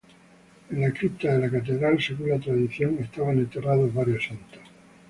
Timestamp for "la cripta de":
0.83-1.41